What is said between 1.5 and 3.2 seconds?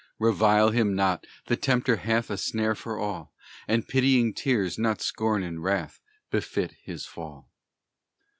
Tempter hath A snare for